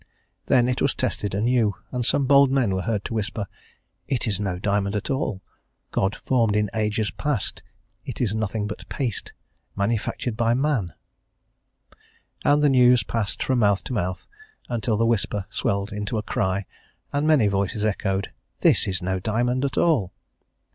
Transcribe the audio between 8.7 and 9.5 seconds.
paste,